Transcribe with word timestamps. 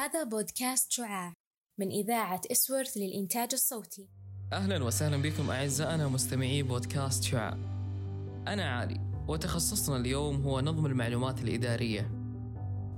هذا 0.00 0.22
بودكاست 0.22 0.92
شعاع 0.92 1.34
من 1.80 1.90
إذاعة 1.90 2.40
إسورث 2.52 2.96
للإنتاج 2.96 3.48
الصوتي. 3.52 4.08
أهلا 4.52 4.84
وسهلا 4.84 5.16
بكم 5.22 5.50
أعزائنا 5.50 6.08
مستمعي 6.08 6.62
بودكاست 6.62 7.24
شعاع. 7.24 7.52
أنا 8.48 8.70
علي 8.70 9.00
وتخصصنا 9.28 9.96
اليوم 9.96 10.42
هو 10.42 10.60
نظم 10.60 10.86
المعلومات 10.86 11.40
الإدارية. 11.40 12.10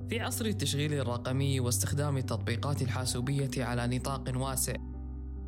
في 0.08 0.20
عصر 0.20 0.44
التشغيل 0.44 0.92
الرقمي 0.92 1.60
واستخدام 1.60 2.16
التطبيقات 2.16 2.82
الحاسوبية 2.82 3.64
على 3.64 3.96
نطاق 3.96 4.36
واسع 4.36 4.74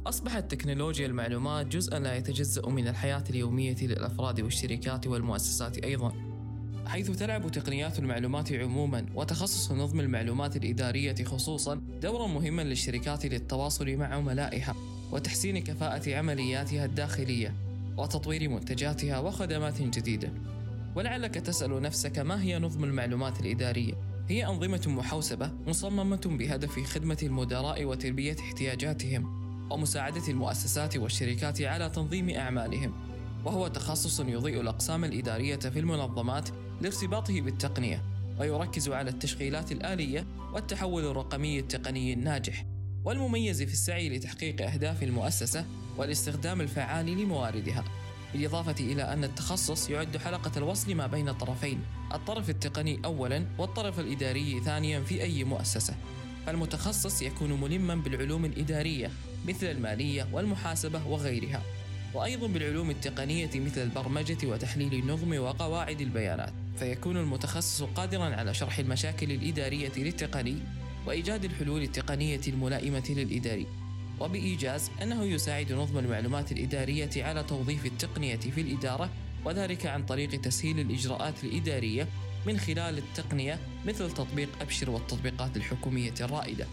أصبحت 0.07 0.51
تكنولوجيا 0.51 1.07
المعلومات 1.07 1.67
جزءا 1.67 1.99
لا 1.99 2.17
يتجزأ 2.17 2.69
من 2.69 2.89
الحياة 2.89 3.25
اليومية 3.31 3.77
للأفراد 3.83 4.41
والشركات 4.41 5.07
والمؤسسات 5.07 5.79
أيضا. 5.79 6.24
حيث 6.87 7.11
تلعب 7.11 7.51
تقنيات 7.51 7.99
المعلومات 7.99 8.53
عموما 8.53 9.07
وتخصص 9.15 9.73
نظم 9.73 10.01
المعلومات 10.01 10.57
الإدارية 10.57 11.25
خصوصا 11.25 11.75
دورا 12.03 12.27
مهما 12.27 12.63
للشركات 12.63 13.27
للتواصل 13.27 13.97
مع 13.97 14.07
عملائها 14.07 14.75
وتحسين 15.13 15.59
كفاءة 15.59 16.15
عملياتها 16.15 16.85
الداخلية 16.85 17.55
وتطوير 17.97 18.49
منتجاتها 18.49 19.19
وخدمات 19.19 19.83
جديدة. 19.83 20.33
ولعلك 20.97 21.35
تسأل 21.35 21.83
نفسك 21.83 22.19
ما 22.19 22.43
هي 22.43 22.59
نظم 22.59 22.85
المعلومات 22.85 23.41
الإدارية؟ 23.41 23.95
هي 24.29 24.47
أنظمة 24.47 24.83
محوسبة 24.87 25.51
مصممة 25.67 26.21
بهدف 26.27 26.81
خدمة 26.81 27.19
المدراء 27.23 27.85
وتلبية 27.85 28.37
احتياجاتهم 28.41 29.45
ومساعدة 29.71 30.29
المؤسسات 30.29 30.97
والشركات 30.97 31.63
على 31.63 31.91
تنظيم 31.91 32.31
أعمالهم. 32.31 33.14
وهو 33.45 33.69
تخصص 33.69 34.21
يضيء 34.21 34.61
الأقسام 34.61 35.05
الإدارية 35.05 35.57
في 35.57 35.79
المنظمات 35.79 36.49
لارتباطه 36.81 37.41
بالتقنية 37.41 38.05
ويركز 38.39 38.89
على 38.89 39.11
التشغيلات 39.11 39.73
الآلية 39.73 40.27
والتحول 40.53 41.05
الرقمي 41.05 41.59
التقني 41.59 42.13
الناجح. 42.13 42.67
والمميز 43.05 43.63
في 43.63 43.73
السعي 43.73 44.09
لتحقيق 44.09 44.63
أهداف 44.63 45.03
المؤسسة 45.03 45.67
والاستخدام 45.97 46.61
الفعال 46.61 47.07
لمواردها. 47.07 47.85
بالإضافة 48.33 48.75
إلى 48.81 49.03
أن 49.03 49.25
التخصص 49.25 49.91
يعد 49.91 50.17
حلقة 50.17 50.51
الوصل 50.57 50.95
ما 50.95 51.07
بين 51.07 51.29
الطرفين 51.29 51.81
الطرف 52.15 52.51
التقني 52.51 53.01
أولا 53.05 53.47
والطرف 53.59 54.01
الإداري 54.01 54.61
ثانيا 54.61 55.01
في 55.01 55.23
أي 55.23 55.45
مؤسسة. 55.45 55.95
فالمتخصص 56.47 57.23
يكون 57.23 57.61
ملما 57.61 57.95
بالعلوم 57.95 58.45
الإدارية 58.45 59.11
مثل 59.49 59.67
المالية 59.67 60.29
والمحاسبة 60.33 61.07
وغيرها. 61.07 61.63
وأيضا 62.15 62.47
بالعلوم 62.47 62.91
التقنية 62.91 63.51
مثل 63.55 63.83
البرمجة 63.83 64.47
وتحليل 64.47 64.95
النظم 64.95 65.39
وقواعد 65.39 66.01
البيانات 66.01 66.53
فيكون 66.79 67.17
المتخصص 67.17 67.83
قادرا 67.83 68.25
على 68.25 68.55
شرح 68.55 68.79
المشاكل 68.79 69.33
الإدارية 69.33 69.93
للتقني 69.97 70.57
وإيجاد 71.07 71.45
الحلول 71.45 71.83
التقنية 71.83 72.41
الملائمة 72.49 73.05
للإداري 73.09 73.67
وبإيجاز 74.21 74.91
أنه 75.03 75.25
يساعد 75.25 75.73
نظم 75.73 75.99
المعلومات 75.99 76.53
الإدارية 76.53 77.11
على 77.17 77.43
توظيف 77.43 77.87
التقنية 77.87 78.37
في 78.37 78.61
الإدارة 78.61 79.11
وذلك 79.45 79.87
عن 79.87 80.07
طريق 80.07 80.41
تسهيل 80.41 80.81
الإجراءات 80.81 81.45
الإدارية 81.45 82.09
من 82.47 82.59
خلال 82.59 82.99
التقنية 82.99 83.59
مثل 83.87 84.11
تطبيق 84.11 84.49
أبشر 84.61 84.91
والتطبيقات 84.91 85.57
الحكومية 85.57 86.15
الرائدة. 86.21 86.67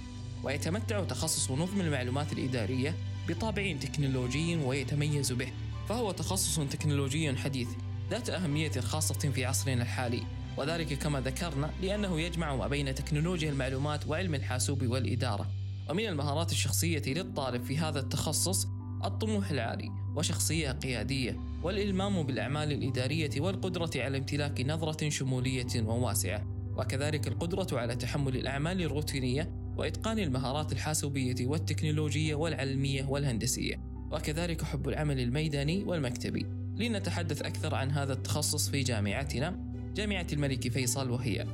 ويتمتع 0.43 1.03
تخصص 1.03 1.51
نظم 1.51 1.81
المعلومات 1.81 2.33
الإدارية 2.33 2.95
بطابع 3.27 3.75
تكنولوجي 3.81 4.55
ويتميز 4.55 5.31
به 5.31 5.47
فهو 5.89 6.11
تخصص 6.11 6.59
تكنولوجي 6.59 7.35
حديث 7.35 7.67
ذات 8.09 8.29
أهمية 8.29 8.71
خاصة 8.71 9.29
في 9.29 9.45
عصرنا 9.45 9.81
الحالي. 9.81 10.23
وذلك 10.57 10.93
كما 10.93 11.21
ذكرنا 11.21 11.71
لأنه 11.81 12.21
يجمع 12.21 12.55
ما 12.55 12.67
بين 12.67 12.95
تكنولوجيا 12.95 13.51
المعلومات 13.51 14.07
وعلم 14.07 14.35
الحاسوب 14.35 14.87
والإدارة. 14.87 15.47
ومن 15.89 16.05
المهارات 16.05 16.51
الشخصية 16.51 17.01
للطالب 17.07 17.63
في 17.63 17.77
هذا 17.77 17.99
التخصص 17.99 18.67
الطموح 19.05 19.51
العالي 19.51 19.91
وشخصية 20.15 20.71
قيادية 20.71 21.39
والإلمام 21.63 22.23
بالأعمال 22.23 22.71
الإدارية 22.71 23.41
والقدرة 23.41 23.91
على 23.95 24.17
امتلاك 24.17 24.61
نظرة 24.61 25.09
شمولية 25.09 25.83
وواسعة. 25.83 26.47
وكذلك 26.77 27.27
القدرة 27.27 27.79
على 27.79 27.95
تحمل 27.95 28.37
الأعمال 28.37 28.81
الروتينية 28.81 29.60
وإتقان 29.81 30.19
المهارات 30.19 30.71
الحاسوبية 30.71 31.47
والتكنولوجية 31.47 32.35
والعلمية 32.35 33.05
والهندسية 33.05 33.79
وكذلك 34.11 34.61
حب 34.61 34.89
العمل 34.89 35.19
الميداني 35.19 35.83
والمكتبي. 35.83 36.45
لنتحدث 36.75 37.41
أكثر 37.41 37.75
عن 37.75 37.91
هذا 37.91 38.13
التخصص 38.13 38.69
في 38.69 38.83
جامعتنا 38.83 39.59
جامعة 39.95 40.27
الملك 40.33 40.71
فيصل 40.71 41.09
وهي 41.09 41.47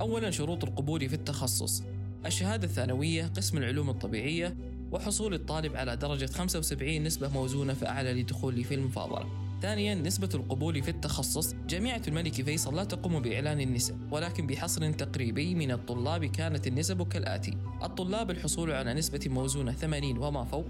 أولا 0.00 0.30
شروط 0.30 0.64
القبول 0.64 1.08
في 1.08 1.14
التخصص. 1.14 1.82
الشهادة 2.26 2.64
الثانوية 2.64 3.26
قسم 3.26 3.58
العلوم 3.58 3.90
الطبيعية 3.90 4.56
وحصول 4.92 5.34
الطالب 5.34 5.76
على 5.76 5.96
درجة 5.96 6.26
75 6.26 7.02
نسبة 7.02 7.28
موزونة 7.28 7.74
فأعلى 7.74 8.12
للدخول 8.12 8.64
في 8.64 8.74
المفاضلة 8.74 9.49
ثانيا 9.62 9.94
نسبة 9.94 10.28
القبول 10.34 10.82
في 10.82 10.90
التخصص. 10.90 11.54
جامعة 11.68 12.02
الملك 12.08 12.42
فيصل 12.42 12.76
لا 12.76 12.84
تقوم 12.84 13.22
بإعلان 13.22 13.60
النسب 13.60 14.12
ولكن 14.12 14.46
بحصر 14.46 14.92
تقريبي 14.92 15.54
من 15.54 15.70
الطلاب 15.70 16.24
كانت 16.24 16.66
النسب 16.66 17.08
كالآتي. 17.08 17.56
الطلاب 17.82 18.30
الحصول 18.30 18.72
على 18.72 18.94
نسبة 18.94 19.20
موزونة 19.26 19.72
80 19.72 20.18
وما 20.18 20.44
فوق. 20.44 20.66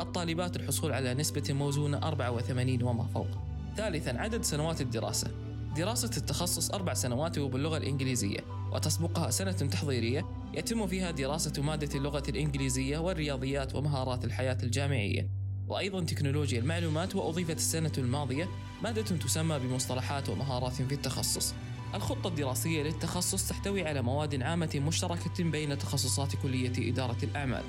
الطالبات 0.00 0.56
الحصول 0.56 0.92
على 0.92 1.14
نسبة 1.14 1.52
موزونة 1.52 1.98
84 1.98 2.82
وما 2.82 3.04
فوق. 3.04 3.28
ثالثا 3.76 4.10
عدد 4.10 4.42
سنوات 4.42 4.80
الدراسة. 4.80 5.30
دراسة 5.76 6.10
التخصص 6.16 6.70
أربع 6.70 6.94
سنوات 6.94 7.38
وباللغة 7.38 7.76
الإنجليزية 7.76 8.40
وتسبقها 8.72 9.30
سنة 9.30 9.52
تحضيرية. 9.52 10.26
يتم 10.54 10.86
فيها 10.86 11.10
دراسة 11.10 11.62
مادة 11.62 11.98
اللغة 11.98 12.22
الإنجليزية 12.28 12.98
والرياضيات 12.98 13.74
ومهارات 13.74 14.24
الحياة 14.24 14.58
الجامعية. 14.62 15.43
وأيضا 15.68 16.04
تكنولوجيا 16.04 16.58
المعلومات 16.58 17.16
وأضيفت 17.16 17.56
السنة 17.56 17.92
الماضية 17.98 18.48
مادة 18.82 19.02
تسمى 19.02 19.58
بمصطلحات 19.58 20.28
ومهارات 20.28 20.72
في 20.72 20.94
التخصص. 20.94 21.54
الخطة 21.94 22.28
الدراسية 22.28 22.82
للتخصص 22.82 23.48
تحتوي 23.48 23.88
على 23.88 24.02
مواد 24.02 24.42
عامة 24.42 24.82
مشتركة 24.86 25.44
بين 25.44 25.78
تخصصات 25.78 26.36
كلية 26.42 26.90
إدارة 26.90 27.16
الأعمال 27.22 27.62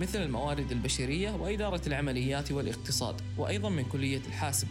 مثل 0.00 0.22
الموارد 0.22 0.72
البشرية 0.72 1.30
وإدارة 1.30 1.80
العمليات 1.86 2.52
والاقتصاد 2.52 3.14
وأيضا 3.38 3.68
من 3.68 3.84
كلية 3.84 4.20
الحاسب 4.26 4.68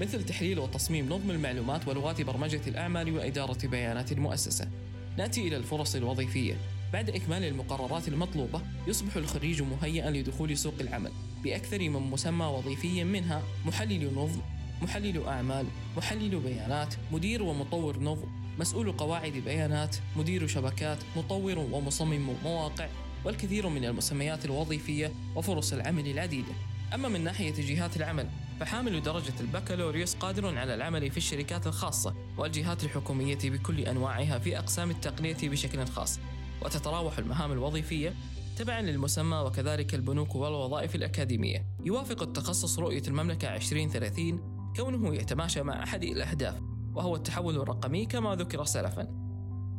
مثل 0.00 0.24
تحليل 0.24 0.58
وتصميم 0.58 1.06
نظم 1.06 1.30
المعلومات 1.30 1.88
ولغات 1.88 2.20
برمجة 2.22 2.60
الأعمال 2.66 3.16
وإدارة 3.16 3.66
بيانات 3.66 4.12
المؤسسة 4.12 4.68
نأتي 5.16 5.48
إلى 5.48 5.56
الفرص 5.56 5.94
الوظيفية. 5.94 6.56
بعد 6.92 7.10
إكمال 7.10 7.44
المقررات 7.44 8.08
المطلوبة 8.08 8.62
يصبح 8.86 9.16
الخريج 9.16 9.62
مهيئا 9.62 10.10
لدخول 10.10 10.58
سوق 10.58 10.74
العمل 10.80 11.12
بأكثر 11.44 11.88
من 11.88 12.10
مسمى 12.10 12.46
وظيفي 12.46 13.04
منها 13.04 13.42
محلل 13.66 14.14
نظم 14.14 14.40
محلل 14.82 15.24
أعمال 15.26 15.66
محلل 15.96 16.40
بيانات 16.40 16.94
مدير 17.12 17.42
ومطور 17.42 17.98
نظم 17.98 18.28
مسؤول 18.58 18.92
قواعد 18.92 19.32
بيانات 19.32 19.96
مدير 20.16 20.46
شبكات 20.46 20.98
مطور 21.16 21.58
ومصمم 21.58 22.36
مواقع 22.44 22.88
والكثير 23.24 23.68
من 23.68 23.84
المسميات 23.84 24.44
الوظيفية 24.44 25.12
وفرص 25.36 25.72
العمل 25.72 26.06
العديدة. 26.06 26.52
أما 26.94 27.08
من 27.08 27.24
ناحية 27.24 27.54
جهات 27.58 27.96
العمل 27.96 28.28
فحامل 28.60 29.02
درجة 29.02 29.32
البكالوريوس 29.40 30.14
قادر 30.14 30.58
على 30.58 30.74
العمل 30.74 31.10
في 31.10 31.16
الشركات 31.16 31.66
الخاصة 31.66 32.14
والجهات 32.36 32.84
الحكومية 32.84 33.38
بكل 33.44 33.80
أنواعها 33.80 34.38
في 34.38 34.58
أقسام 34.58 34.90
التقنية 34.90 35.36
بشكل 35.42 35.86
خاص. 35.86 36.20
وتتراوح 36.62 37.18
المهام 37.18 37.52
الوظيفية 37.52 38.14
تبعا 38.56 38.80
للمسمى 38.80 39.36
وكذلك 39.36 39.94
البنوك 39.94 40.34
والوظائف 40.34 40.94
الأكاديمية. 40.94 41.66
يوافق 41.84 42.22
التخصص 42.22 42.78
رؤية 42.78 43.02
المملكة 43.08 43.54
2030 43.54 44.72
كونه 44.76 45.14
يتماشى 45.14 45.62
مع 45.62 45.82
أحد 45.82 46.02
الأهداف 46.02 46.62
وهو 46.94 47.16
التحول 47.16 47.56
الرقمي 47.56 48.06
كما 48.06 48.34
ذكر 48.34 48.64
سلفا. 48.64 49.08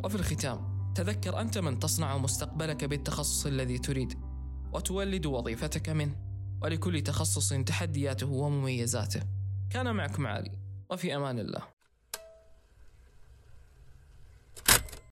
وفي 0.03 0.15
الختام 0.15 0.93
تذكر 0.95 1.41
أنت 1.41 1.57
من 1.57 1.79
تصنع 1.79 2.17
مستقبلك 2.17 2.85
بالتخصص 2.85 3.45
الذي 3.45 3.77
تريد 3.77 4.13
وتولد 4.73 5.25
وظيفتك 5.25 5.89
منه. 5.89 6.15
ولكل 6.61 7.01
تخصص 7.01 7.53
تحدياته 7.53 8.27
ومميزاته. 8.27 9.21
كان 9.69 9.95
معكم 9.95 10.27
علي 10.27 10.51
وفي 10.91 11.15
أمان 11.15 11.39
الله. 11.39 11.78